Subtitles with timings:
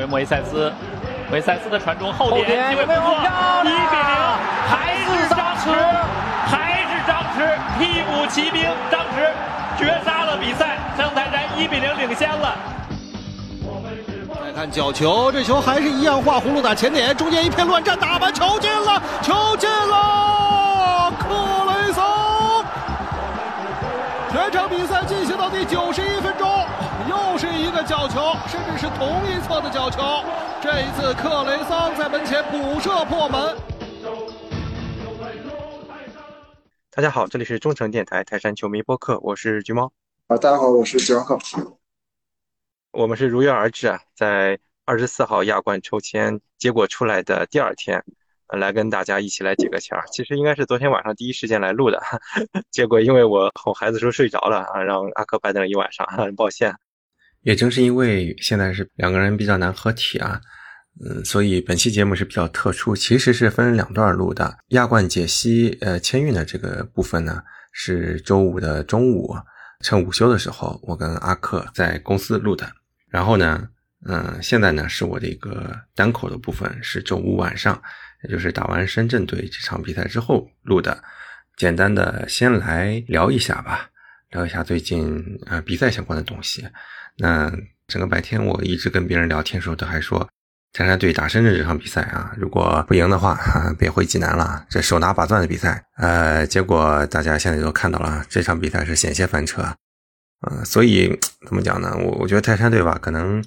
[0.00, 0.72] 归莫伊塞斯，
[1.28, 3.00] 莫伊塞斯的传中后后点，机会不错，
[3.62, 3.76] 一比零，
[4.66, 5.76] 还是张弛，
[6.46, 7.44] 还是张弛，
[7.78, 9.28] 替补骑兵张弛
[9.78, 12.56] 绝杀了比赛，张泰山一比零领先了。
[14.42, 21.26] 再看角球，这球还是一样画葫芦打前点，中间一片乱战，打完球进了，球进了，克
[21.66, 22.02] 雷松。
[24.32, 26.69] 全场比赛进行到第九十一分钟，又
[27.40, 29.98] 是一个角球，甚至是同一侧的角球。
[30.60, 33.56] 这一次克雷桑在门前补射破门。
[36.90, 39.90] 大家好，这里是中诚电台泰山球迷播客，我是橘猫。
[40.26, 41.38] 啊，大家好，我是吉王克。
[42.90, 48.04] 我们是如约而至啊，在二十四号亚冠抽签结果出来的第二天，
[48.48, 50.04] 来跟大家一起来解个签儿。
[50.12, 52.02] 其实应该是昨天晚上第一时间来录的，
[52.70, 56.76] 结果因为我哄孩子时候睡着了啊，让阿克白等了一晚上，很抱歉。
[57.42, 60.40] 也正是因为现在是两个人比较难合体啊，
[61.04, 64.58] 嗯，所以本期节目是比较特殊，其实是分两段录的。
[64.68, 69.34] 亚冠解析呃签运的这个部分呢，是周五的中午，
[69.82, 72.70] 趁午休的时候，我跟阿克在公司录的。
[73.08, 73.68] 然后呢，
[74.06, 77.82] 嗯，现在呢是我的一个单口的部分，是周五晚上，
[78.24, 81.02] 也就是打完深圳队这场比赛之后录的。
[81.56, 83.90] 简单的先来聊一下吧，
[84.30, 86.66] 聊一下最近呃比赛相关的东西。
[87.20, 87.52] 那
[87.86, 90.26] 整个白天我一直跟别人聊天的时候，都还说
[90.72, 93.38] 泰山队打深圳这场比赛啊，如果不赢的话，
[93.78, 95.84] 别回济南了，这手拿把钻的比赛。
[95.96, 99.62] 呃，结果大家现在都看到了，这场比赛是险些翻车。
[100.42, 101.94] 呃，所以怎么讲呢？
[101.98, 103.44] 我我觉得泰山队吧，可能，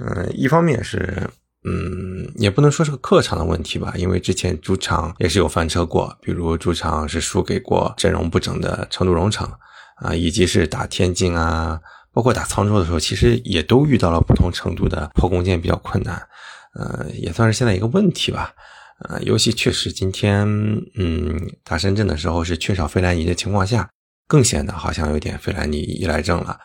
[0.00, 1.28] 嗯，一方面是，
[1.64, 9.50] 嗯，也不能说是个客场的问题吧，因为之前主场也是有翻车过，比如主场是输给过阵容不整的成都蓉城，
[9.96, 11.80] 啊，以及是打天津啊，
[12.16, 16.16] 包括打沧州的时候，其实也都遇到了不同程度的破攻坚比较困难，
[16.72, 18.54] 呃，也算是现在一个问题吧，
[19.00, 20.46] 呃，尤其确实今天，
[20.94, 23.90] 嗯，打深圳的时候是缺少费莱尼的情况下。
[24.28, 26.58] 更显得好像有点费莱尼依赖症了。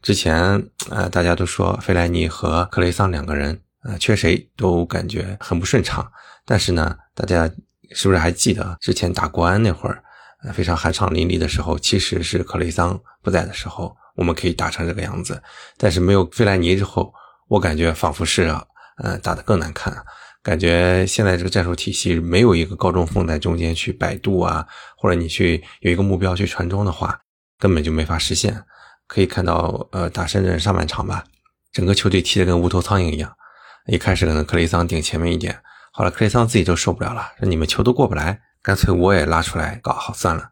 [0.00, 6.10] 之前，呃，大家都说费莱尼和克雷桑两个人，呃，缺谁都感觉很不顺畅。
[6.46, 7.46] 但是呢，大家
[7.90, 10.02] 是不是还记得之前打国安那会儿，
[10.42, 15.42] 呃，非常酣畅淋漓的时候，其实是克雷桑不在的时候，我们可以打成这个样子。
[15.78, 17.10] 但是没有费莱尼之后，
[17.48, 18.54] 我感觉仿佛是，
[19.02, 20.04] 呃，打得更难看。
[20.42, 24.66] 感觉现在这个战术体系没有一个高中锋在中间去摆渡啊，
[24.98, 27.18] 或者你去有一个目标去传中的话，
[27.58, 28.62] 根本就没法实现。
[29.06, 31.24] 可以看到，呃，打深圳上半场吧，
[31.72, 33.34] 整个球队踢得跟无头苍蝇一样。
[33.86, 35.58] 一开始可能克雷桑顶前面一点，
[35.92, 40.50] 后来克雷桑自己就受不了了，说你们球都过不来，干脆我也拉出来搞好算了。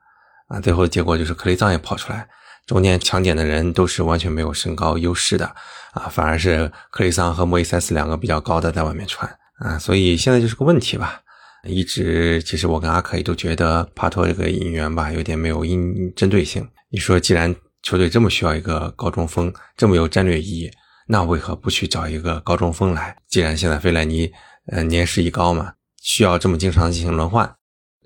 [0.49, 2.27] 啊，最后结果就是克雷桑也跑出来，
[2.69, 5.47] 中间抢点的人都是完全没有身高优势的，
[5.95, 9.29] 啊，反而是克雷桑和莫伊塞斯两个比较高的在外面传。
[9.59, 11.23] 啊，所以现在就是个问题吧。
[11.65, 16.69] 一直其实我跟阿克也都觉得帕托这个引援吧，有点没有因针对性。
[16.91, 17.53] 你说既然
[17.83, 20.71] 球队这么需要一个高中锋，这么有战略意义，
[21.09, 23.17] 那为何不去找一个高中锋来？
[23.27, 24.31] 既然现在费莱尼
[24.71, 27.57] 呃年事已高嘛，需要这么经常进行轮换，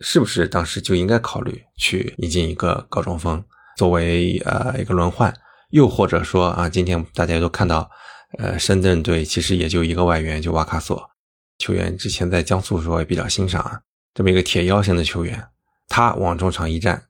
[0.00, 3.44] 是不是当时就应该考虑去引进一个高中锋
[3.76, 5.32] 作为呃一个轮换？
[5.70, 7.90] 又或者说啊，今天大家都看到，
[8.38, 11.10] 呃，深圳队其实也就一个外援，就瓦卡索。
[11.58, 13.80] 球员之前在江苏的时候也比较欣赏啊，
[14.12, 15.42] 这么一个铁腰型的球员，
[15.88, 17.02] 他往中场一站，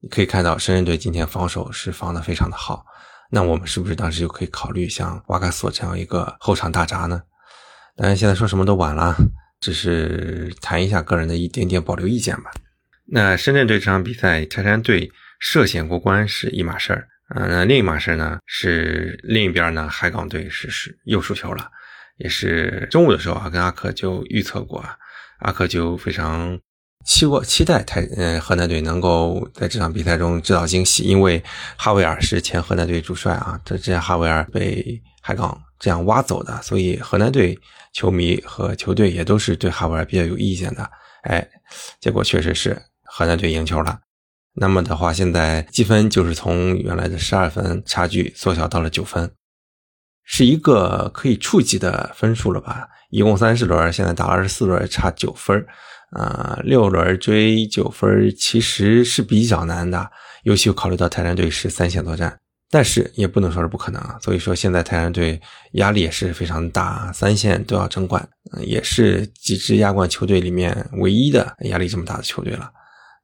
[0.00, 2.84] 你可以看到深圳队今天防守是防的非常的好。
[3.30, 7.20] 那我们是不是当时就可以考虑像瓦卡索这样一个后场大闸呢？
[7.96, 9.16] 当然现在说什么都晚了，
[9.58, 12.52] 只是谈一下个人的一点点保留意见吧。
[13.06, 21.70] 那深圳队这场比赛，泰山队涉险过关是一码事儿，嗯，那另一码事儿呢是另一边呢海港队是是又输球了。
[22.18, 24.96] 也是中午的时候啊，跟阿克就预测过啊，
[25.40, 26.58] 阿克就非常
[27.04, 31.42] 期过期待泰呃河南队能够在这场比赛中制造惊喜，因为
[31.76, 37.58] 哈维尔是前河南队主帅啊，这之前哈维尔被海港这样挖走的，所以河南队
[37.92, 40.90] 球迷和球队也都是对哈维尔比较有意见的。
[41.24, 41.46] 哎，
[42.00, 44.00] 结果确实是河南队赢球了，
[44.58, 49.30] 那么的话，现在积分就是从原来的十二分差距缩小到了九分。
[50.28, 52.88] 是一个可以触及的分数了吧？
[53.10, 55.64] 一共三十轮，现在打二十四轮，差九分
[56.10, 60.10] 啊，六轮追九分其实是比较难的，
[60.42, 62.36] 尤其考虑到泰山队是三线作战，
[62.70, 64.18] 但是也不能说是不可能啊。
[64.20, 65.40] 所以说现在泰山队
[65.74, 68.28] 压力也是非常大，三线都要争冠，
[68.64, 72.68] 也是几支亚冠球队里面唯一的压力这么大的球队了。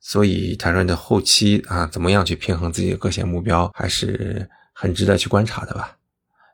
[0.02, 5.96] 所以泰山的后期啊，怎么样去平衡自己的各项目标，还是很值得去观察的吧。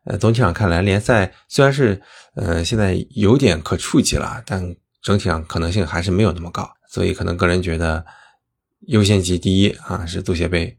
[0.04, 2.00] 呃，总体上看来，联赛虽然是
[2.34, 6.70] 呃现在有点可触及了，但整体上可能性还是没有那么高。
[6.90, 8.04] 所以可能个人觉得，
[8.86, 10.78] 优先级第一啊是足协杯，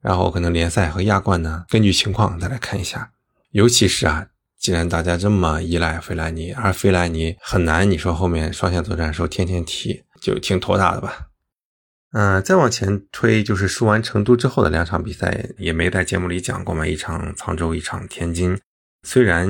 [0.00, 3.10] 然后可能联赛和亚冠呢，根据情况再来看一下。
[3.50, 4.26] 尤其是啊，
[4.58, 11.29] 既然大家这么依赖费莱尼，而费莱尼很难，你说后面双线作战的时候天天踢，就挺头大的吧。
[12.12, 16.84] 嗯，再往前推，就是输完成都之后的两场比赛，也没在节目里讲过嘛。
[16.86, 18.58] 一场沧州，一场天津，
[19.04, 19.48] 虽然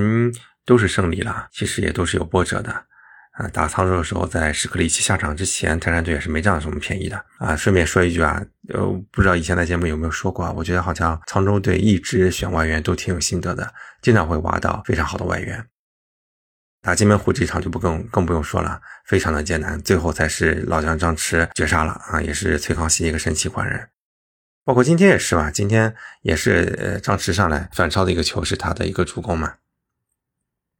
[0.67, 2.85] 都是胜利了，其实也都是有波折的。
[3.33, 7.25] 啊，打沧州的时候，在史克里奇下场之前，泰山队也是没占什么便宜的。
[7.39, 8.43] 啊，顺便说一句啊，
[8.75, 13.73] 呃，不知道以前在节目有没有说过啊，我觉得好像沧州队一直选外援都挺有心得的，
[14.03, 15.65] 经常会挖到非常好的外援。
[16.83, 23.91] 打金门湖这场就不更更不用说了，非常的艰难，最后才是老将张弛绝杀了啊，也是崔康熙一个神奇换人，
[24.65, 29.57] 包括今天也是吧，今天也是呃张弛上来反超的一个球是他的一个助攻嘛，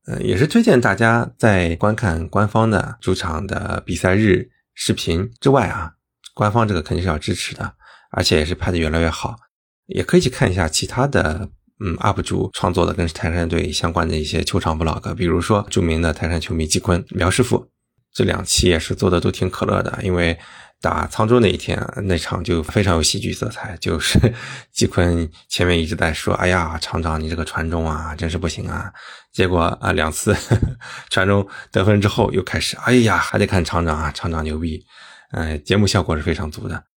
[0.07, 5.95] 呃也是推荐大家在观看官方的主场的比赛日视频之外啊，
[6.33, 7.75] 官方这个肯定是要支持的，
[8.11, 9.37] 而且也是拍的越来越好，
[9.85, 11.51] 也可以去看一下其他的。
[11.83, 17.67] 嗯，UP 主创作的跟泰山队相关的一些球场 vlog，比如说著名的泰山球迷季坤、苗师傅，
[18.13, 19.99] 这两期也是做的都挺可乐的。
[20.03, 20.39] 因为
[20.83, 24.19] 打沧州那一天那场就非常有戏剧色彩，就是
[24.73, 28.93] 季坤前面一直在说：“哎呀，厂长你这个传中啊，真是不行啊。”
[29.33, 30.37] 结果啊两次
[31.09, 34.85] 传中得分之后又开始：“哎呀，还得看厂长啊，厂长牛逼。”
[35.33, 36.90] 嗯，节目效果是非常足的。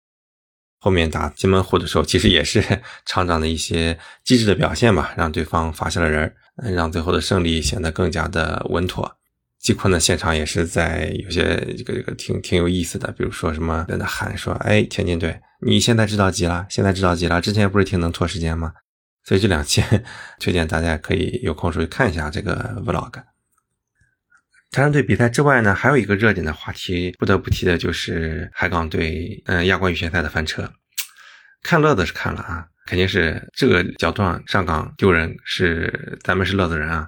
[0.83, 2.61] 后面打金门湖的时候，其实也是
[3.07, 6.29] 厂长的一些机智的表现吧，让对方发现了人
[6.75, 9.09] 让最后的胜利显得更加的稳妥。
[9.59, 18.73] 季坤的现场也是在有些这个这个挺挺有意思的，比如说什么在那喊说：“哎，天津队，你现在知道急了，现在知道急了，之前不是挺能拖时间吗？”
[19.23, 19.81] 所以这两期
[20.41, 23.23] 推荐大家可以有空时候看一下这个 vlog。
[24.73, 30.67] 泰山队比赛之外呢，还有一个热点的话题，不得不提的就是海港队嗯亚冠预选赛的翻车。
[31.61, 37.07] 看乐子是看了啊，肯定是这个角度上上港丢人是咱们是乐子人啊。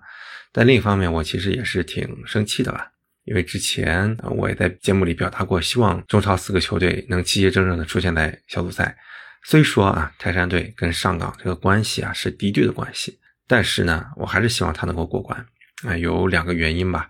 [0.54, 2.88] 但另一方面，我其实也是挺生气的吧，
[3.24, 8.96] 因为之前我也在节目里表达过，希望中超四个球队能齐齐整整的出现在小组赛。
[9.44, 13.18] 虽说啊，泰山队跟上港这个关系啊是敌对的关系，
[13.48, 15.44] 但是呢，我还是希望他能够过关
[15.84, 15.98] 啊。
[15.98, 17.10] 有两个原因吧，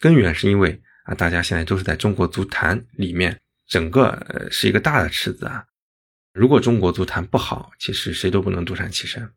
[0.00, 3.38] 根源是因为啊，大家现在都是在中国足坛里面，
[3.68, 5.64] 整个呃是一个大的池子啊。
[6.32, 9.30] 如果中国足坛不好，其实谁都不能独善其身。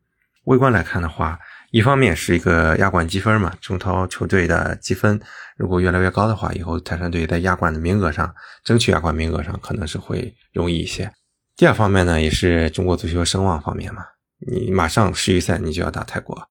[0.44, 1.38] 微观来看的话，
[1.70, 5.20] 一方面是一个亚冠积分嘛，中超球队的积分
[5.56, 8.34] 如果越来越高的话，以后泰山队在亚冠的名额上
[8.64, 11.12] 争取亚冠名额上可能是会容易一些。
[11.56, 14.02] 第二方面呢，也是中国足球声望方面嘛，
[14.50, 16.48] 你马上世预赛你就要打泰国，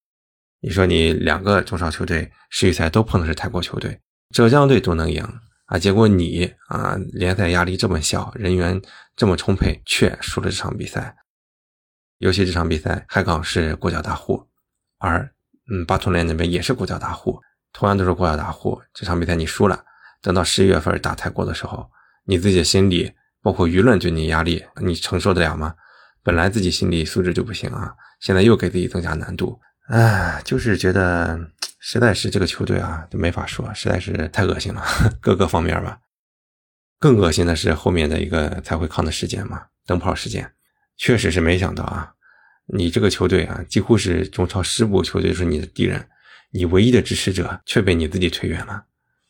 [0.61, 3.99] 你说你两个中超球队世预赛都碰的是泰国球队，
[4.33, 5.23] 浙江队都能赢。
[5.65, 8.81] 啊，结果你啊，联赛压力这么小，人员
[9.15, 11.15] 这么充沛，却输了这场比赛。
[12.17, 14.47] 尤其这场比赛，海港是国脚大户，
[14.97, 15.31] 而
[15.71, 17.39] 嗯，巴图联那边也是国脚大户，
[17.71, 18.81] 同样都是国脚大户。
[18.93, 19.85] 这场比赛你输了，
[20.21, 21.89] 等到十一月份打泰国的时候，
[22.25, 23.13] 你自己的心理，
[23.43, 25.75] 包括舆论对你压力，你承受得了吗？
[26.23, 31.51] 本来自己心理素质就不行啊，现在又给自己增加难度，唉，就是觉得。
[31.81, 34.83] 实在是这个球队啊，就没法说，实在是太恶心了，
[35.21, 35.99] 各个方面吧。
[36.99, 40.51] 更恶心的是后面的一个才会康的事件嘛，灯泡事件，
[40.97, 42.11] 确实是没想到啊，
[42.65, 46.09] 你这个球队啊，几乎是中超十部球队是你的敌人，
[46.51, 48.83] 你唯一的支持者却被你自己推远了，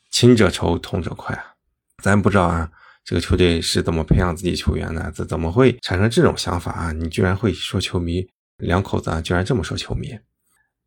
[0.10, 1.54] 亲者仇，痛者快啊！
[2.01, 2.72] 咱不知道啊，
[3.06, 6.92] 这个球队是怎么培养自己球员的，怎怎么会产生这种想法啊？
[6.92, 10.20] 你居然会说球迷，两口子啊，居然这么说球迷。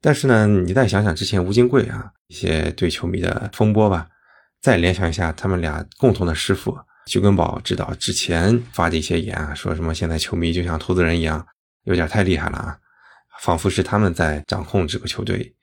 [0.02, 4.08] 但是呢，你再想想之前吴金贵啊一些对球迷的风波吧，
[4.60, 11.46] 再联想一下他们俩共同的师傅徐根宝指导之前发的一些言啊，说什么现在球迷就像投资人一样，
[11.84, 12.76] 有点太厉害了啊，
[13.40, 15.54] 仿佛是他们在掌控这个球队。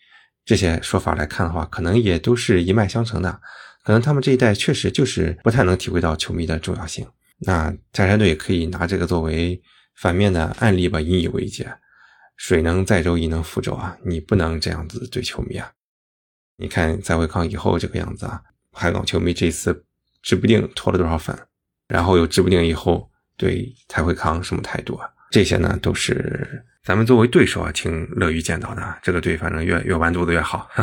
[0.46, 3.40] 这些说法来看的话，可能也都是一脉相承的，
[3.84, 7.06] 可能他们这一代确实就是不太能体会到球迷的重要性。
[7.40, 9.62] 那泰山队可以拿这个作为
[9.96, 11.72] 反面的案例吧，引以为戒。
[12.40, 13.98] 水能载舟，亦能覆舟啊！
[14.02, 15.70] 你不能这样子对球迷啊！
[16.56, 18.42] 你看蔡慧康以后这个样子啊，
[18.72, 19.84] 海港球迷这次
[20.24, 21.38] 指不定脱了多少粉，
[21.90, 25.06] 然后又指不定以后对蔡慧康什么态度啊！
[25.32, 29.00] 这些呢，都是咱们作为对手啊，挺乐于见到的。
[29.04, 30.70] 这个队反正越越完犊子越好。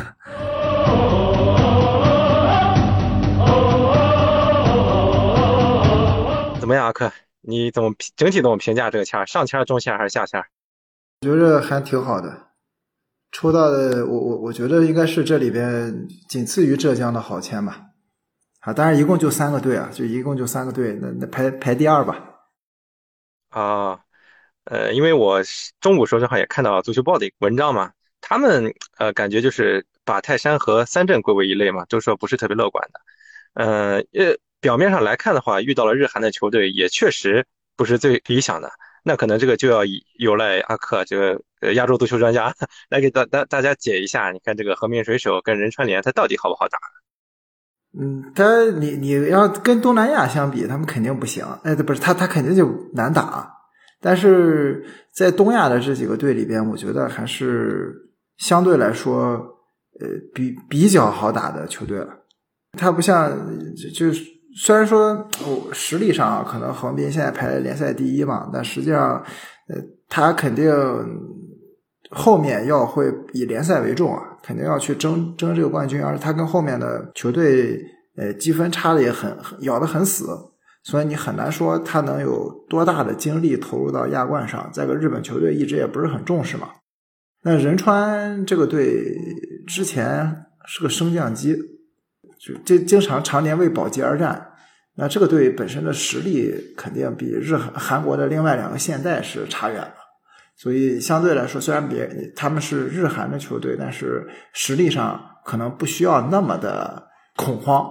[6.61, 7.11] 怎么样，阿克？
[7.41, 9.27] 你怎么整体怎么评价这个签？
[9.27, 10.45] 上签、中签还是下签？
[11.27, 12.51] 觉着还挺好的，
[13.33, 17.87] 抽到的，我我我觉得应该是这里边仅次于浙江的好签吧。
[18.61, 22.17] 啊，当然一共就三个队啊，就一共就三个队，那那排排第二吧。
[23.51, 23.99] 啊，
[24.65, 25.41] 呃，因为我
[25.81, 33.01] 中午时候正好也看到足球报的文章嘛，他们呃感觉就是把泰山和三镇归为一类嘛，都说不是特别乐观的。
[33.55, 38.71] 呃，呃，表面上来看的话，遇到了日韩的球队也确实不是最理想的。
[39.09, 39.83] 那可能这个就要
[40.19, 42.53] 有赖阿克这个亚洲足球专家
[42.91, 46.77] 来给大大大家解一下，你看这个和平水手跟仁川联他到底好不好打？
[47.97, 51.47] 嗯，他你你要跟东南亚相比，他们肯定不行。
[51.63, 53.49] 哎，不是他他肯定就难打。
[54.01, 54.85] 但是
[55.15, 57.95] 在东亚的这几个队里边，我觉得还是
[58.39, 59.37] 相对来说
[60.01, 62.09] 呃比比较好打的球队了。
[62.77, 63.31] 他不像
[63.77, 64.36] 就就。
[64.59, 65.11] 虽然说
[65.45, 69.23] 哦实力上可能横滨现在排联赛第一嘛，但实际上，
[69.69, 69.77] 呃，
[70.09, 70.73] 他肯定
[72.11, 77.79] 后面要会以联赛为重啊，肯定要去争争这个冠军，而且他跟后面的球队
[78.17, 80.27] 呃积分差的也很咬得很死，
[80.85, 84.71] 所以你很难说他能有多大的精力投入到亚冠上。
[84.73, 86.69] 再个日本球队一直也不是很重视嘛，
[87.43, 89.05] 那仁川这个队
[89.67, 91.59] 之前是个升降机。
[92.39, 94.46] 就经经常常年为保级而战，
[94.99, 99.95] 那这个队本身的实力肯定比日韩韩国的另外两个现代是差远了，
[100.57, 107.91] 所以相对来说，虽然别他们是日韩的球队，但是实力上可能不需要那么的恐慌。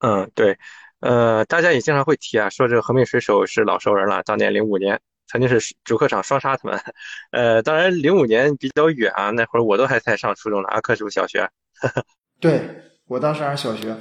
[0.00, 0.58] 嗯，对，
[1.00, 6.78] 呃，大家也经常会提啊，说这个和平水手是老熟人了，当年零五年曾经是主客场双杀他们，
[7.32, 11.48] 呃，当然零五年比较远啊，那会儿我都还在上初中呢，阿克是不是小学？
[12.38, 12.60] 对。
[13.08, 13.94] 我当时还是小学，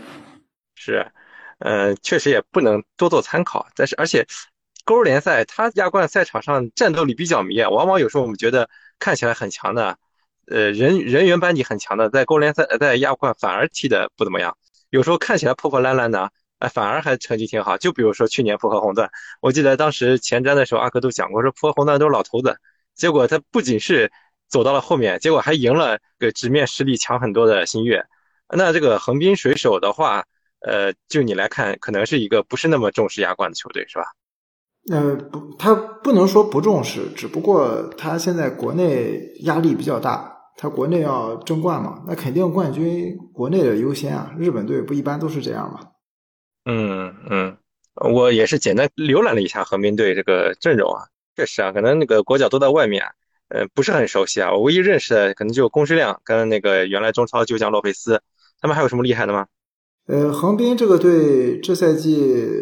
[0.75, 1.05] 是，
[1.61, 3.67] 呃，确实也不能多做参考。
[3.75, 4.25] 但是，而且，
[4.83, 8.67] 勾联赛它亚冠赛场上战斗力比较迷啊，往往有时候我们觉得
[8.99, 9.97] 看起来很强的，
[10.47, 14.57] 呃，人人员班底很强的，在勾联赛在亚冠反而踢的不怎么样。
[14.89, 17.77] 有时候看起来破破烂烂的，哎，反而还成绩挺好。
[17.77, 22.57] 就比如说去年浦和红钻，我记得当时前瞻的时候，阿克都讲过，说浦和红钻都是老头子，
[22.95, 24.11] 结果他不仅是
[24.49, 28.03] 走到了后面，结果还赢了个直面实力强很多的新月。
[28.49, 30.25] 那这个横滨水手的话，
[30.61, 34.05] 呃，就你来看，可能是一个不是那么重视亚冠的球队，是吧？
[34.91, 44.33] 呃，不，他不能说不重视，只不过他现在国内压力比较大，他国内要争冠嘛，那肯定冠军国内的优先啊。
[44.39, 45.79] 日本队不一般都是这样吗？
[46.65, 47.57] 嗯嗯，
[47.95, 53.03] 我也是简单浏览了一下横滨队这个阵容啊，确实啊，可能那个国脚都在外面，
[53.49, 54.51] 呃，不是很熟悉啊。
[54.51, 58.21] 我唯一认识的可能就龚世亮跟那个原来中超旧将洛佩斯。
[58.59, 59.47] 他们还有什么厉害的吗？
[60.07, 62.15] 呃，横滨这个队这赛季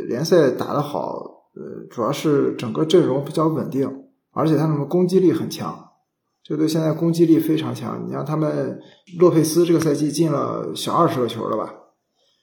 [0.07, 3.89] 联赛打得好，呃，主要是整个阵容比较稳定，
[4.33, 5.85] 而且他们攻击力很强。
[6.43, 8.79] 这队现在攻击力非常强，你像他们
[9.19, 11.73] 洛佩斯这个赛季进了小二十个球了吧？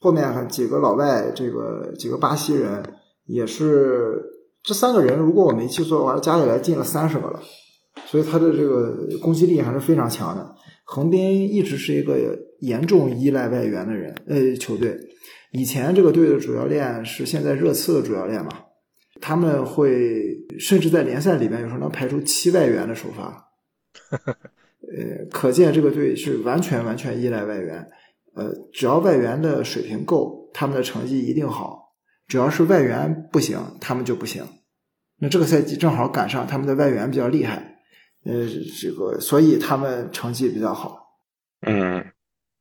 [0.01, 2.83] 后面还几个老外，这个几个巴西人
[3.25, 4.23] 也是，
[4.63, 7.41] 这三个人如果我没记错的话，加起来进了三十个了。
[8.07, 10.55] 所以他的这个攻击力还是非常强的。
[10.89, 14.97] 横滨一直是一个严重依赖外援的人，呃，球队。
[15.51, 18.51] 以前这个队的主教练是现在热刺的主教练嘛？
[19.21, 23.51] 他们会甚至在联赛里边有时候能排出七外援的首发。
[24.13, 27.85] 呃，可见这个队是完全完全依赖外援。
[28.35, 31.97] 呃，只要外援的水平够，他们的成绩一定好。
[32.29, 34.45] 只要是外援不行，他们就不行。
[35.19, 37.76] 那这个赛季正好赶上他们的外援比较厉害。
[38.27, 38.47] 呃，
[38.81, 41.21] 这个，所以他们成绩比较好。
[41.61, 42.13] 嗯，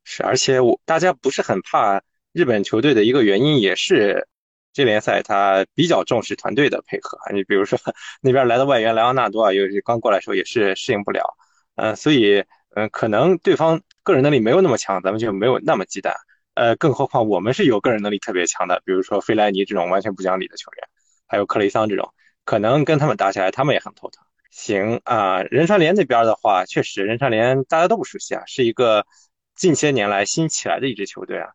[0.03, 2.01] 是，而且我大家不是很怕
[2.33, 4.27] 日本球队的一个原因，也是
[4.73, 7.17] 这联赛他比较重视团队的配合。
[7.33, 7.79] 你比如说
[8.21, 11.35] 那边来的外援莱昂纳多啊，有刚过来时候也是适应不了。
[11.75, 12.43] 嗯，所以
[12.75, 16.13] 嗯，可能对方个人能力没有那么强，咱们就没有那么忌惮。
[16.53, 20.87] 呃，更何况我们是有个人能力特别强的，比如说费莱尼这种完全不讲理的球员，
[21.27, 22.13] 还有克雷桑这种，
[22.45, 24.23] 可能跟他们打起来，他们也很头疼。
[24.51, 29.05] 行啊，仁川联这边的话，确实仁川联大家都不熟悉啊，是一个
[29.55, 31.49] 近些年来新起来的一支球队啊。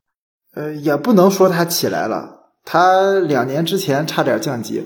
[0.52, 4.84] 呃，也不能说他起来了，他两年之前差点降级，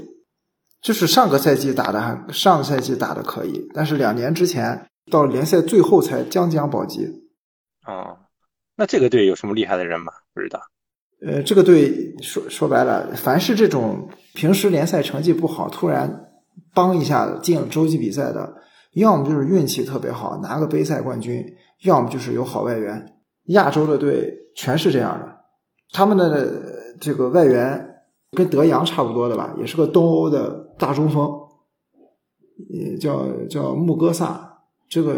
[0.80, 7.08] 就是上个赛季打的还上个赛季打的可以，但是两年之前到联赛最后才将将保级。
[7.86, 8.18] 哦，
[8.76, 10.12] 那这个队有什么厉害的人吗？
[10.32, 10.60] 不知道。
[11.26, 16.30] 呃，这个队说说白了，凡是这种平时联赛成绩不好，突然。
[16.74, 18.54] 帮一下进了洲际比赛的，
[18.94, 21.44] 要么就是运气特别好拿个杯赛冠军，
[21.84, 23.14] 要么就是有好外援。
[23.48, 25.36] 亚洲的队全是这样的，
[25.92, 26.50] 他们的
[27.00, 27.94] 这个外援
[28.32, 31.30] 跟德阳差不多的吧，也是个东欧的大中锋，
[32.70, 34.50] 也叫叫穆戈萨。
[34.88, 35.14] 这个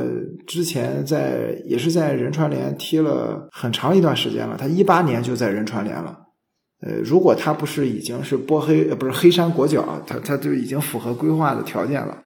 [0.47, 6.26] 之前在也是在仁川联踢了很长一段时间了，他一八年就在仁川联了。
[6.83, 12.23] 呃，如果他不是已经是波黑呃不是黑山国脚，他他就已经符合规划的条件了，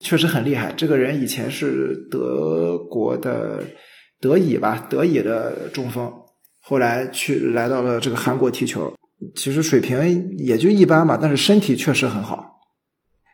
[0.00, 0.72] 确实很厉害。
[0.74, 3.62] 这个人以前是德国的
[4.18, 6.10] 德乙吧，德乙的中锋，
[6.62, 8.90] 后来去来到了这个韩国踢球，
[9.34, 12.58] 其实水平也就一般吧，但是身体确实很好。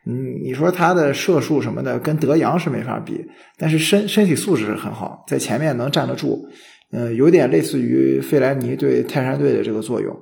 [0.04, 3.24] 嗯，你说他的射术什么的跟德阳是没法比，
[3.56, 6.48] 但是身身体素质是很好，在前面能站得住，
[6.90, 10.16] 嗯，有点类似于费莱尼对泰山队的这个作用。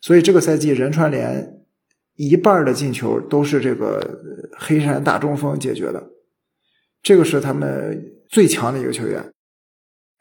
[0.00, 1.58] 所以这个赛季仁川联
[2.16, 4.18] 一半的进球都是这个
[4.58, 6.02] 黑山大中锋解决的，
[7.02, 9.22] 这个是他们最强的一个球员。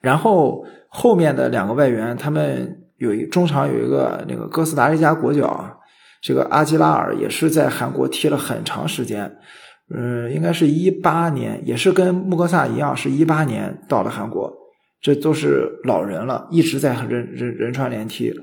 [0.01, 5.77] 然后后面的两个外援，他们有一中场有一个那个哥斯达黎加国脚，
[6.21, 9.38] 这个阿基拉尔也是在韩国踢了很长时间，
[9.93, 14.53] 嗯，应该是一八年，也是跟穆格萨一样，是一八年到了韩国，
[15.01, 18.33] 这都是老人了，一直在仁仁仁川联踢，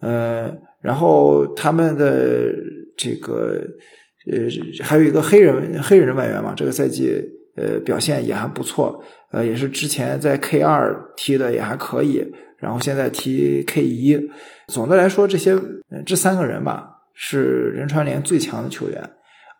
[0.00, 0.52] 呃。
[0.84, 2.52] 然后他们的
[2.94, 3.58] 这个
[4.30, 4.42] 呃
[4.82, 7.18] 还有一个黑人黑人外援嘛，这个赛季
[7.56, 12.22] 呃表现也还不错，呃也是之前在 K 二踢的也还可以，
[12.58, 14.20] 然后现在踢 K 一。
[14.68, 15.58] 总的来说，这些
[16.04, 19.10] 这三个人吧是仁川联最强的球员。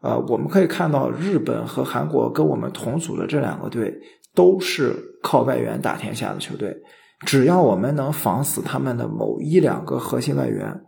[0.03, 3.99] 呃，我们可以看到日本和韩国跟我们同组的这两个队
[4.35, 6.77] 都是靠外援打天下的球队，
[7.25, 10.79] 只要我们能防死他们的某一两个核心外援。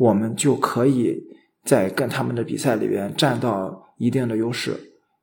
[0.00, 1.22] 我们就可以
[1.62, 4.70] 在跟他们的比赛里边占到一定的优势，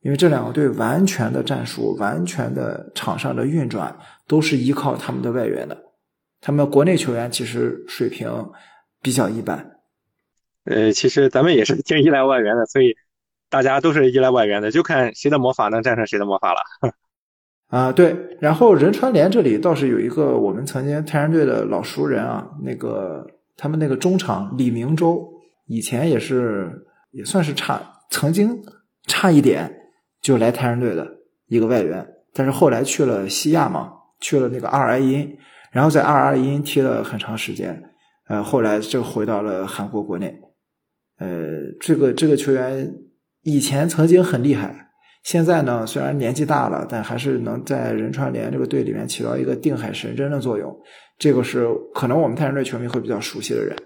[0.02, 5.76] 因为这两个队完全的战术、完全的场上的运转都是依靠他们的外援的。
[6.40, 8.30] 他们国内球员其实水平
[9.02, 9.78] 比较一般。
[10.64, 12.94] 呃，其实咱们也是挺依赖外援的，所以
[13.50, 16.60] 大家都是依赖外援的，就看谁的魔法能战胜谁的魔法了。
[17.66, 18.16] 啊，对。
[18.38, 23.26] 然后仁川联这里倒是有一个我们曾经泰山队的老熟人啊，那个。
[23.58, 25.28] 他们那个中场李明洲
[25.66, 28.62] 以前也是也算是差，曾经
[29.06, 29.70] 差一点
[30.22, 31.06] 就来泰山队的
[31.48, 35.36] 一个外援，但是后来去了西亚嘛，去了那个阿尔埃因，
[35.72, 37.82] 然后在阿尔埃因踢了很长时间，
[38.28, 40.40] 呃，后来就回到了韩国国内。
[41.18, 41.28] 呃，
[41.80, 42.94] 这个这个球员
[43.42, 44.87] 以前曾经很厉害，
[45.28, 50.74] 现在呢虽然年纪大了，但还是能在仁川联这个队里面起到一个定海神针的作用。
[51.18, 53.76] 这个是可能我们泰山队球迷会比较熟悉的人，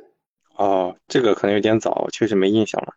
[0.56, 2.92] 哦，这个可能有点早，确实没印象了。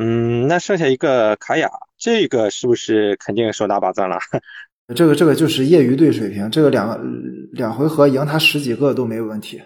[0.00, 4.16] 嗯，那剩下一个卡雅，这个是不是肯定手拿把攥了？
[4.96, 6.98] 这个这个就是业余队水平，这个两
[7.52, 9.60] 两回合赢他十几个都没有问题。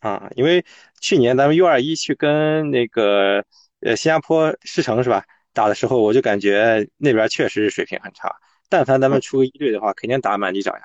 [0.00, 0.64] 啊，因为
[1.00, 3.44] 去年咱们 U 二一去跟那个
[3.82, 5.22] 呃新加坡狮城是吧
[5.54, 8.30] 打的时候，我就感觉那边确实是水平很差。
[8.68, 10.80] 但凡咱们出个一队的话，肯定打满地找牙。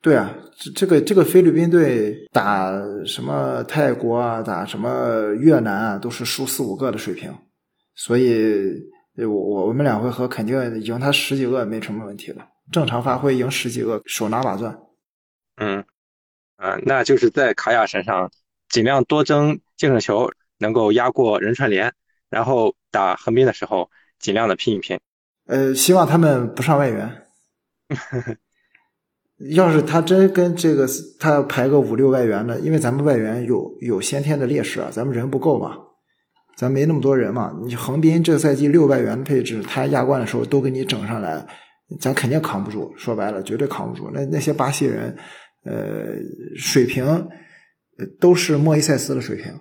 [0.00, 2.72] 对啊，这这个这个菲律宾队打
[3.06, 7.32] 什么泰国啊，打什么越南啊，都是输四五个的水平，
[7.94, 8.82] 所以
[9.16, 12.38] 我我我们两回合肯定赢他十几个没什么问题的，
[12.72, 14.76] 正常发挥赢十几个手拿把攥。
[15.56, 15.84] 嗯，
[16.56, 18.30] 啊，那就是在卡亚身上
[18.68, 21.94] 尽量多争净胜球，能够压过仁川联，
[22.32, 24.98] 然后打横滨的时候尽量的拼一拼。
[25.46, 27.22] 呃，希望他们不上外援。
[29.50, 35.76] 要是他真跟这个他排个五六外援的，因为咱们外援有有先天的劣势啊，咱们人不够嘛，
[36.56, 37.52] 咱没那么多人嘛。
[37.64, 41.44] 你横滨这个赛季六外援的配置，他亚冠的时候都给你整上来，
[42.00, 42.94] 咱肯定扛不住。
[42.96, 44.10] 说白了，绝对扛不住。
[44.14, 45.14] 那那些巴西人，
[45.64, 46.14] 呃，
[46.56, 47.28] 水平
[48.20, 49.52] 都是莫伊塞斯的水平，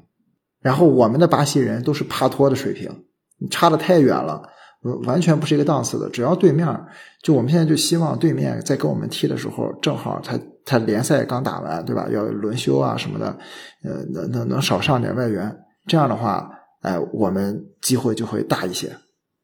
[0.62, 2.90] 然后我们的巴西人都是帕托的水平，
[3.40, 4.42] 你差的太远了。
[5.06, 6.10] 完全不是一个档次的。
[6.10, 6.68] 只要对面，
[7.22, 12.08] 就我们现在就希望对面在跟我们踢的时候，正好他他联赛刚打完，对吧？
[12.12, 13.28] 要轮休啊什么的，
[13.84, 16.50] 呃，能能能少上点外援，这样的话，
[16.82, 18.92] 哎，我们机会就会大一些。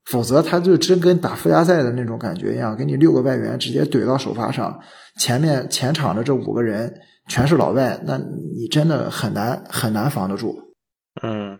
[0.05, 4.79] 否则，他就真跟打附加赛的那种感觉一样，给你六个外援直接怼到首发上，
[5.19, 6.91] 前面前场的这五个人
[7.27, 10.57] 全是老外，那你真的很难很难防得住。
[11.21, 11.59] 嗯，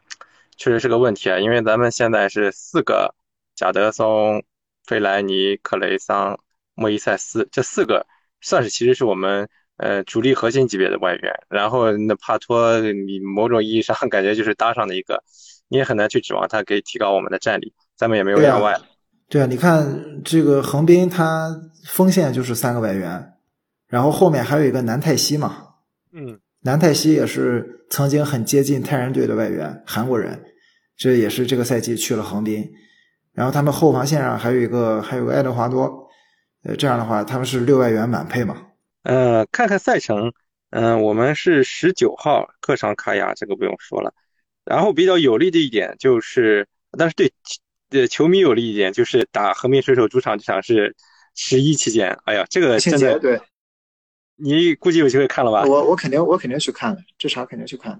[0.58, 3.14] 确实是个问题啊，因为咱们现在是四个。
[3.60, 4.44] 贾德松、
[4.86, 6.40] 费莱尼、克雷桑、
[6.76, 8.06] 莫伊塞斯这四个
[8.40, 15.24] 算是其实是我们呃主力核心级别的外援，然后那帕托，你某种意义上 感觉就是搭上的一个，
[15.70, 18.80] 你也很难去指望他可以提高我们的战力，咱们也没有两外。
[19.28, 21.50] 对啊，你看这个横滨，他
[21.88, 23.34] 锋线就是三个外援，
[23.88, 25.70] 然后后面还有一个南泰西嘛，
[26.12, 30.44] 嗯，南泰熙也是曾经很接近泰山队的外援，韩国人，
[30.98, 32.70] 这也是这个赛季去了横滨。
[33.34, 36.10] 然后他们后防线上还有一个，还有个爱德华多，
[36.64, 38.58] 呃，这样的话他们是六外援满配嘛？
[39.04, 40.34] 呃，看看赛程，
[40.72, 44.14] 嗯、我们是十九号客场卡亚，这个不用说了。
[44.66, 46.68] 然后比较有利的一点就是，
[46.98, 47.32] 但是对
[47.90, 50.96] 对球迷有利一点就是打横滨水手主场这场是
[51.36, 53.40] 十一期间，哎呀，这个真的，清洁对
[54.38, 55.64] 你估计有机会看了吧？
[55.66, 58.00] 我我肯定我肯定去看了，这场肯定去看了。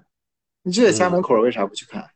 [0.62, 2.08] 你就在家门口，为啥不去看？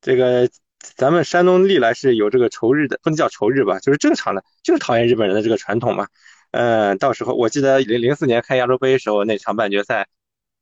[0.00, 0.48] 这个
[0.96, 6.06] 咱们山东历来是有这个仇日的，不能叫仇日吧，就是正常的，就是讨厌日本人的这个传统嘛。
[6.52, 10.06] 嗯，到时候我记得零零四年看亚洲杯时候那场半决赛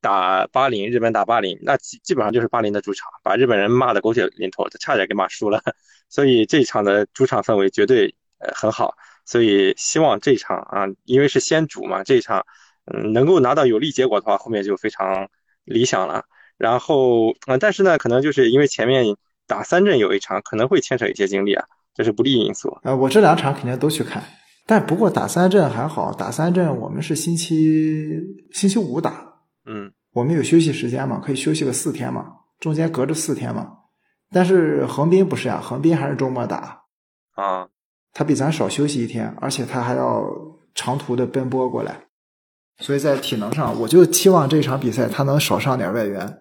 [0.00, 5.62] 打巴林，日本打巴林，那基基本上就是巴林的主场，把日本人骂的狗血淋头，差点给骂输了。
[6.08, 8.94] 所以这一场的主场氛围绝对呃很好，
[9.26, 12.46] 所以希望这一场啊，因为是先主嘛，这一场
[12.86, 15.28] 嗯能够拿到有利结果的话，后面就非常
[15.64, 16.24] 理想了。
[16.56, 19.04] 然后，呃，但是呢，可能就是因为前面
[19.46, 22.70] 打三阵有一场，可能会牵扯一些精力啊，这是不利因素。
[22.82, 24.22] 啊，我这两场肯定都去看，
[24.64, 29.34] 但不过打三阵还好，打三阵我们是星期星期五打，
[29.66, 32.26] 嗯我们有休息时间嘛，可以休息个四天嘛，
[32.58, 33.70] 中间隔着四天嘛。
[34.32, 36.84] 但是横滨不是呀，横滨还是周末打，
[37.34, 37.68] 啊，
[38.18, 40.24] 他比咱少休息一天，而且他还要
[40.74, 42.06] 长途的奔波过来，
[42.78, 46.38] 所以在体能上，我就期望这场比赛他能少上点外援，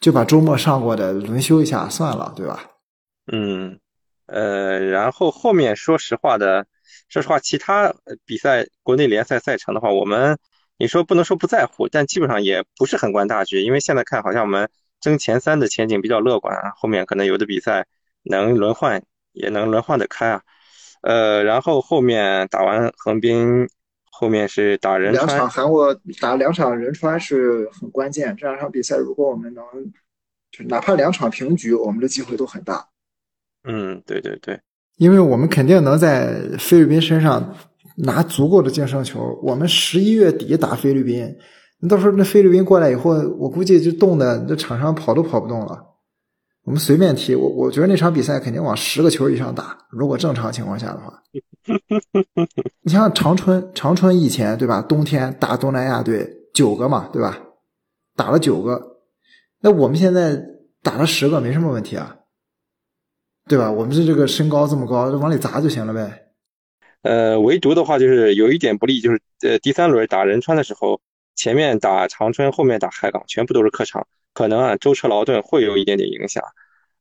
[0.00, 2.72] 就把周末上过的轮休一下算了，对吧？
[3.30, 3.78] 嗯，
[4.26, 6.66] 呃，然后后面说实话的，
[7.08, 10.36] 说实话，其他比赛国内联赛赛程的话，我们
[10.76, 14.68] 你说不能说不在乎，但基本上也不是很关大局，因为现在看好像我们
[15.00, 17.86] 争前三的前景比较乐观啊，后面可能有的比赛
[18.24, 20.42] 能轮换，也能轮换得开啊。
[21.02, 23.68] 呃，然后后面打完横滨，
[24.10, 29.64] 后面是打仁川两场，韩国打两场仁川是很关键，这两场比赛如果我们能，
[30.52, 32.86] 就哪怕两场平局，我们的机会都很大。
[33.64, 34.60] 嗯，对对对，
[34.98, 37.54] 因为我们肯定能在菲律宾身上
[37.96, 39.38] 拿足够的净胜球。
[39.42, 41.36] 我们十一月底打菲律宾，
[41.80, 45.89] 那到时候那菲律宾过来以后，我估计就冻的那场上跑都跑不动了。
[46.64, 49.78] 我们随便踢，我我觉得那场比赛肯定往十个球以上打。
[49.90, 51.22] 如果正常情况下的话，
[52.82, 54.82] 你像长春，长春以前对吧？
[54.82, 57.38] 冬天打东南亚队九个嘛，对吧？
[58.14, 58.80] 打了九个，
[59.60, 60.40] 那我们现在
[60.82, 62.16] 打了十个没什么问题啊。
[63.48, 63.68] 对吧？
[63.68, 66.26] 我们是这个身高这么高，就往里砸就行了呗。
[67.02, 71.00] 呃，唯独的话就是有一点不利，就是呃第三轮打仁川的时候，
[71.34, 76.42] 前面打长春，后面打海港，全部都是客场，可能啊舟车劳顿会有一点点影响。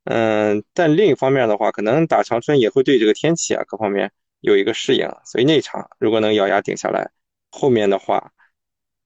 [0.05, 7.11] 嗯，但另一方面的话，可能打长春也会对这个天气啊各方面有一个适应，所以那场如果能咬牙顶下来，
[7.51, 8.31] 后面的话，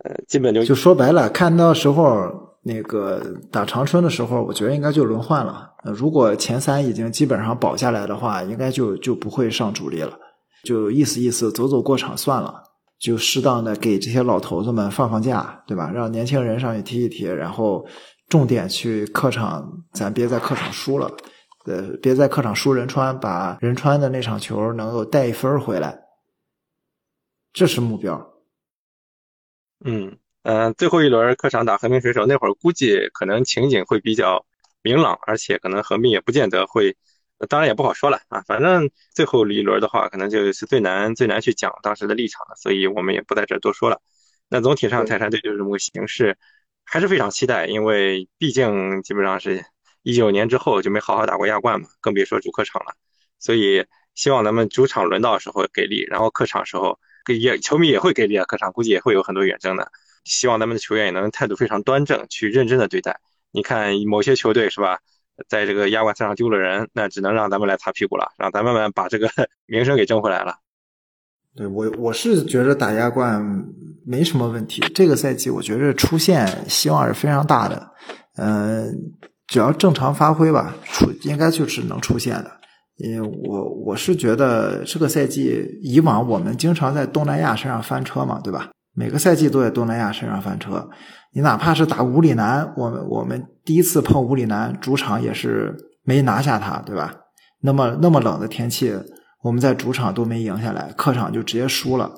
[0.03, 2.31] 呃，基本就就说白了，看到时候
[2.61, 5.71] 那个打长春的时候，我觉得应该就轮换了。
[5.83, 10.17] 呃如果前三已经基本上保下来的话，应该就就不会上主力了，
[10.63, 12.63] 就意思意思，走走过场算了，
[12.97, 15.91] 就适当的给这些老头子们放放假，对吧？
[15.93, 17.85] 让年轻人上去踢一踢，然后
[18.29, 21.15] 重点去客场，咱别在客场输了。
[21.65, 25.97] 呃，别在客场输仁川，把仁川的那场球能够带一分回来，
[27.53, 28.33] 这是目标。
[29.85, 34.45] 嗯、呃最后一轮客场打和平水手那会儿，估计可能情景会比较
[34.81, 36.97] 明朗，而且可能横滨也不见得会，
[37.47, 38.41] 当然也不好说了啊。
[38.45, 44.01] 反正最后一轮的话，可能就是最难最难去讲当时的立场了，所以我们也不在这多说了。
[44.49, 46.37] 那总体上泰山队就是这么个形势，
[46.85, 49.65] 还是非常期待，因为毕竟基本上是
[50.03, 52.93] 一九年之后就没好好打过亚冠嘛，更别说主客场了。
[53.39, 59.91] 所以希望咱们主场轮到的时候给力，然后客场时候给也球迷也会给力啊，客场估计也会有很多远征的。
[60.23, 63.19] 希望咱们的球员也能态度非常端正，去认真的对待。
[63.51, 64.99] 你看某些球队是吧，
[65.47, 69.29] 在这个亚冠赛上丢了人，那只能让咱们来擦屁股了，让咱们们把这个
[69.65, 70.57] 名声给争回来了。
[71.55, 73.43] 对我我是觉得打亚冠
[74.05, 77.91] 没什么问题，这个赛季我觉得出线希望是非常大的，
[78.37, 78.91] 嗯、
[79.47, 82.51] 只要正常发挥吧，出应该就是能出线的。
[82.97, 88.69] 因为我我是觉得这个赛季以往我们经常在东南亚身上翻车嘛，对吧？
[88.95, 90.87] 每个赛季都在东南亚身上翻车。
[91.33, 97.13] 你哪怕是打五里南，我们我们第一次碰五里南主场也是没拿下他，对吧？
[97.61, 98.93] 那么那么冷的天气，
[99.43, 102.09] 我们在主场都没赢下来，客场就直接输了。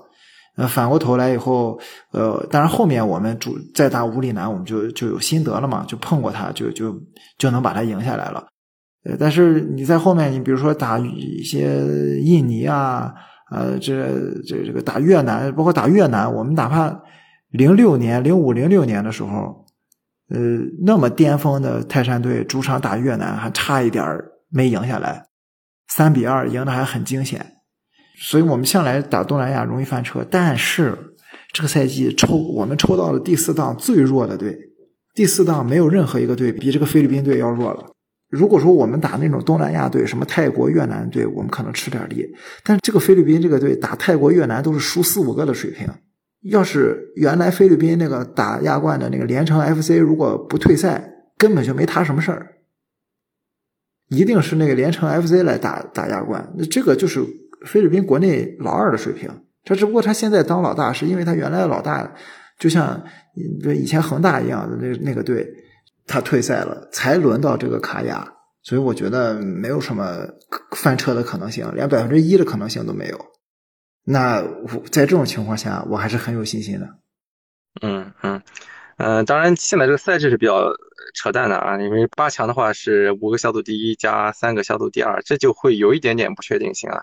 [0.55, 1.77] 呃，反过头来以后，
[2.11, 6.95] 呃，当然后面我们主再打五里南，我们就就有心得了嘛，就碰过他，就就
[7.37, 8.45] 就能把他赢下来了。
[9.03, 13.13] 呃，但是你在后面，你比如说打一些印尼啊，
[13.51, 14.07] 呃，这
[14.47, 17.01] 这这个打越南，包括打越南，我们哪怕
[17.49, 19.65] 零六年、零五、零六年的时候，
[20.29, 20.39] 呃，
[20.85, 25.25] 那么巅峰的泰山队主场打越南，还差一点儿没赢下来，
[25.87, 27.53] 三比二赢的还很惊险。
[28.17, 30.25] 所以我们向来打东南亚容易翻车。
[30.29, 30.97] 但是
[31.51, 34.57] 这个赛季抽我们抽到了第四档最弱的队，
[35.13, 37.91] 第四档没有任何一个队比这个菲律宾队要弱了。
[38.29, 42.25] 如果说我们打那种东南亚队，什么泰国、越南队，我们可能吃点力。
[42.63, 45.87] 但这个菲律宾这个队打泰国、越南都是输四五个的水平。
[46.49, 51.03] 要是原来菲律宾那个打亚冠的那个连城 FC 如果不退赛，
[51.37, 52.54] 根本就没他什么事儿。
[54.09, 57.23] 一定是那个连城 FC 来打打亚冠，那这个就是
[57.65, 59.29] 菲律宾国内老二的水平。
[59.63, 62.13] 他只不过他现在当老大，是因为他原来的老大
[62.59, 63.03] 就像
[63.75, 65.47] 以前恒大一样的那那个队，
[66.05, 68.33] 他退赛了，才轮到这个卡亚。
[68.61, 70.27] 所以我觉得没有什么
[70.75, 73.19] 翻车的可能性，连百分之一的可能性都没有。
[74.03, 76.87] 那我在这种情况下，我还是很有信心的。
[77.81, 78.41] 嗯嗯，
[79.25, 80.71] 当然现在这个赛制是比较
[81.13, 87.01] 扯淡的啊，因为八强的话是五个小组第一加三个小组第二，这就会有一点点不确定性啊。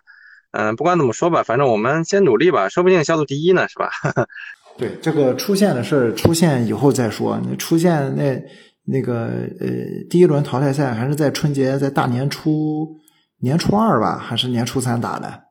[0.52, 3.90] 嗯，不管怎么说吧，反正我们先努力吧，说不定小组第一呢，是吧？
[4.76, 7.40] 对，这个出现的事儿出现以后再说。
[7.48, 8.42] 你出现那
[8.85, 9.28] 那个
[9.61, 9.68] 呃，
[10.11, 12.96] 第一轮淘汰赛还是在春节，在大年初
[13.40, 15.42] 年初二吧，还是年初三打的？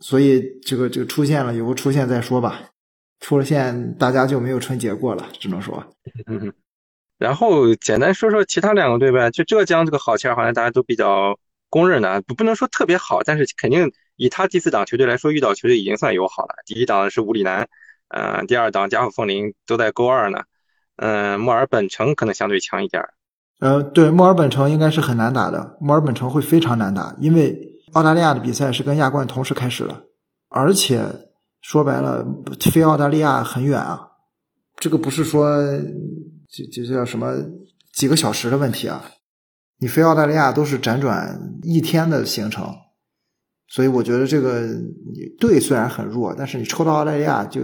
[0.00, 2.60] 所以这个这个出现了以后出现再说吧，
[3.20, 5.84] 出了线大家就没有春节过了，只能说。
[7.18, 16.54] 然后简单说说其他两个队呗，就浙江这个好签好像大家都比较公认的，不不能说特别好，但是肯定以他第四档球队来说，遇到球队已经算友好了。
[16.64, 17.68] 第一档是五里南，
[18.08, 20.44] 嗯，第二档嘉禾枫林都在勾二呢，
[20.96, 23.02] 嗯，墨尔本城可能相对强一点。
[23.60, 27.74] 呃，对，墨尔本城应该是很难打的，墨尔本城会非常难打，因为。
[27.94, 30.02] 澳大利亚的比赛是跟亚冠同时开始了，
[30.50, 31.02] 而且
[31.60, 32.26] 说白了，
[32.60, 34.08] 飞澳大利亚很远啊，
[34.76, 35.60] 这个不是说
[36.48, 37.34] 就就叫什么
[37.92, 39.04] 几个小时的问题啊，
[39.78, 42.74] 你飞澳大利亚都是辗转一天的行程，
[43.66, 47.60] 所以我觉得这个你队虽然很弱，但是你抽到澳大利亚就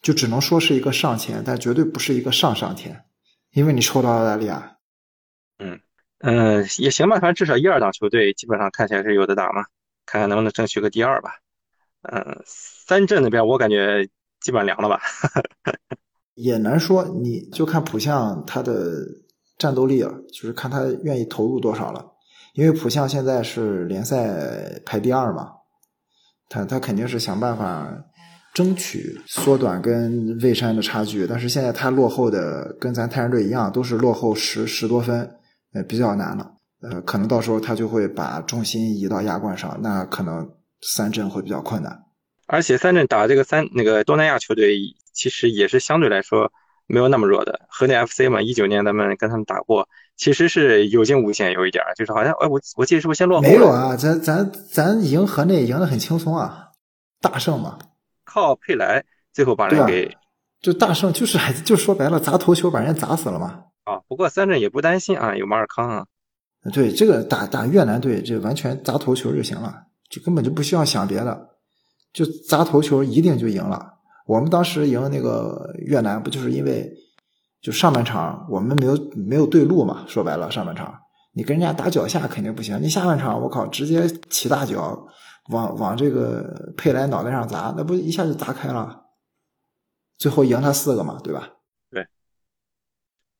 [0.00, 3.04] 就只能说是一个上签，但绝对不是一个上上签，
[3.52, 4.76] 因为你抽到澳大利亚，
[5.58, 5.80] 嗯。
[6.24, 9.64] 嗯，也行吧，反正至少一二档球队基本上看起来是有的打嘛，
[10.06, 11.32] 看看能不能争取个第二吧。
[12.02, 14.08] 嗯，三镇那边我感觉
[14.40, 15.00] 基本凉了吧。
[16.34, 18.96] 也难说，你就看浦项他的
[19.58, 22.04] 战斗力了，就是看他愿意投入多少了。
[22.54, 25.50] 因为浦项现在是联赛排第二嘛，
[26.48, 28.04] 他他肯定是想办法
[28.52, 35.38] 争取缩短跟蔚山的差距，但是现在他落后的跟咱泰山队一样，都是落后十十多分。
[35.74, 40.46] 呃，比较难了，呃，可能到时候他就会把重心移到亚冠上，那可能
[40.82, 42.04] 三阵会比较困难。
[42.46, 44.76] 而且三阵打这个三那个东南亚球队，
[45.12, 46.52] 其实也是相对来说
[46.86, 47.66] 没有那么弱的。
[47.68, 53.42] 河内 FC 嘛，一九年咱们跟他们打过，其实是有惊无险，有一点就是好像，哎，我我记得是不是先落后？
[53.42, 56.68] 没有啊，咱咱咱赢河内赢得很轻松啊，
[57.20, 57.78] 大胜嘛，
[58.24, 60.14] 靠佩莱最后把人给，
[60.60, 63.64] 就大胜就是就说白了砸头球把人砸死了嘛。
[63.84, 66.06] 啊，不过三镇也不担心啊，有马尔康啊。
[66.72, 71.56] 对，这个打打越南队，这完全砸头球就行了，就根本就不需要想别的，
[72.12, 73.94] 就砸头球一定就赢了。
[74.26, 76.92] 我们当时赢那个越南，不就是因为
[77.62, 80.04] 就上半场我们没有没有对路嘛？
[80.06, 80.94] 说白了，上半场
[81.32, 85.08] 你跟人家打脚下肯定不行，你下半场我靠，直接起大脚
[85.48, 89.06] 往往这个佩莱脑袋上砸，那不一下就砸开了，
[90.18, 91.48] 最后赢他四个嘛，对吧？
[91.90, 92.06] 对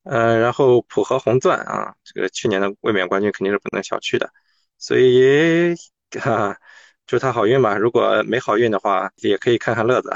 [0.04, 4.30] 呃，然后浦和红钻啊，这个去年的卫冕冠军肯定是不能小觑的，
[4.78, 5.74] 所以
[6.20, 6.56] 哈，
[7.12, 7.76] 祝他好运吧。
[7.76, 10.10] 如果没好运的话，也可以看看乐子。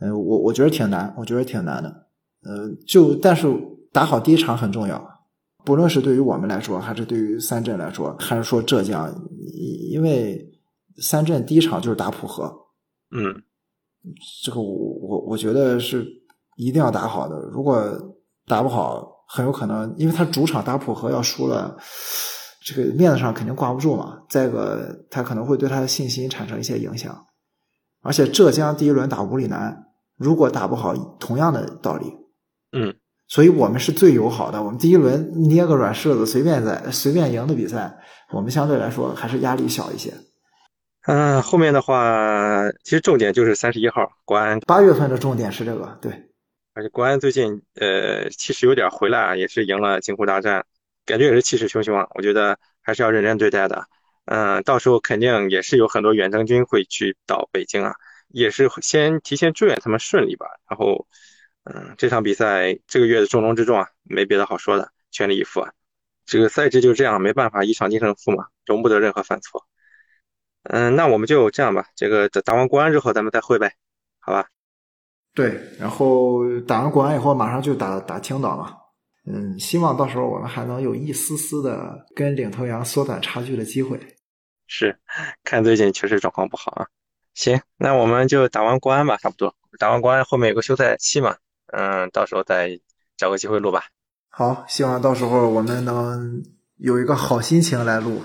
[0.00, 2.08] 嗯， 我我觉得挺难，我觉得挺难的。
[2.42, 3.46] 呃，就但是
[3.92, 5.00] 打好第一场很重要，
[5.64, 9.14] 不论是对于我们来说，还是对于三镇来说，还是说浙江，
[9.92, 10.44] 因为
[11.00, 12.52] 三镇第一场就是打浦和。
[13.12, 13.40] 嗯，
[14.42, 16.04] 这个我我我觉得是
[16.56, 17.36] 一定要打好的。
[17.52, 17.80] 如果
[18.48, 21.76] 打不好，很有可能，因为他主场打浦和要输了，
[22.60, 24.22] 这个面子上肯定挂不住嘛。
[24.28, 27.26] 再一个，他可能会对他的信心产生一些影响。
[28.02, 29.84] 而且浙江第一轮打五里南，
[30.16, 32.06] 如果打不好，同样的道理。
[32.72, 32.94] 嗯，
[33.28, 34.62] 所以我们是最友好的。
[34.62, 37.98] 我们第一轮捏个软柿子，随便在随便赢的比赛，
[38.32, 40.14] 我们相对来说还是压力小一些。
[41.06, 44.60] 嗯，后面的话，其实重点就是三十一号国安。
[44.60, 46.12] 八月份的重点是这个，对。
[46.72, 50.64] 而且国安最近呃其实有点回来啊，也是赢了京沪大战，
[51.10, 52.06] 感觉也是气势汹汹啊。
[52.14, 53.84] 我觉得还是要认真对待的。
[54.26, 57.94] 嗯，到时候肯定也是有很多远征军会去到北京啊，
[58.28, 60.46] 也是先提前祝愿他们顺利吧。
[60.68, 61.08] 然后，
[61.64, 65.72] 嗯，这场比赛这个月的重中之重啊，没别的好说的，全力以赴啊。
[66.26, 69.66] 这个赛制就这样，没办法，一场定胜负嘛，容不得任何犯错。
[70.62, 73.74] 嗯，那我们就这样吧，这个打完国安之后咱们再会呗，
[74.20, 74.46] 好吧？
[75.34, 78.76] 对，然后打完国安以后马上就打打青岛嘛。
[79.26, 84.00] 嗯，希望到时候我们还能有一丝丝的跟领头羊缩短差距的机会。
[84.66, 84.98] 是，
[85.44, 86.86] 看最近确实状况不好啊。
[87.34, 89.54] 行，那我们就打完国安吧，差不多。
[89.78, 91.36] 打完国安后面有个休赛期嘛，
[91.72, 92.80] 嗯，到时候再
[93.16, 93.84] 找个机会录吧。
[94.28, 96.42] 好，希望到时候我们能
[96.76, 98.22] 有一个好心情来录。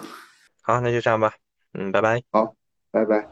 [0.61, 1.33] 好，那就这样吧。
[1.73, 2.23] 嗯，拜拜。
[2.31, 2.55] 好，
[2.91, 3.27] 拜拜。